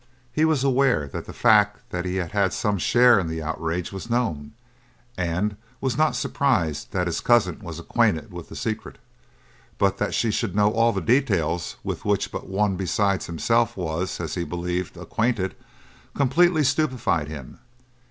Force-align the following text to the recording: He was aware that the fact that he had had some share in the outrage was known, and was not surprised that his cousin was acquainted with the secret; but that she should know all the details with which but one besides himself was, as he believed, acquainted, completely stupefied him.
He 0.33 0.45
was 0.45 0.63
aware 0.63 1.07
that 1.09 1.25
the 1.27 1.31
fact 1.31 1.91
that 1.91 2.05
he 2.05 2.15
had 2.15 2.31
had 2.31 2.53
some 2.53 2.79
share 2.79 3.19
in 3.19 3.27
the 3.27 3.43
outrage 3.43 3.91
was 3.91 4.09
known, 4.09 4.53
and 5.15 5.55
was 5.79 5.95
not 5.95 6.15
surprised 6.15 6.91
that 6.91 7.05
his 7.05 7.19
cousin 7.21 7.59
was 7.59 7.77
acquainted 7.77 8.33
with 8.33 8.49
the 8.49 8.55
secret; 8.55 8.97
but 9.77 9.99
that 9.99 10.15
she 10.15 10.31
should 10.31 10.55
know 10.55 10.71
all 10.71 10.91
the 10.91 11.01
details 11.01 11.75
with 11.83 12.03
which 12.03 12.31
but 12.31 12.49
one 12.49 12.77
besides 12.77 13.27
himself 13.27 13.77
was, 13.77 14.19
as 14.19 14.33
he 14.33 14.43
believed, 14.43 14.97
acquainted, 14.97 15.53
completely 16.15 16.63
stupefied 16.63 17.27
him. 17.27 17.59